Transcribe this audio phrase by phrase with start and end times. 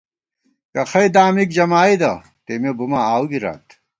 [0.73, 2.11] کخئ دامِک جمائیدہ،
[2.45, 3.65] تېمےبُماں آؤو گِرات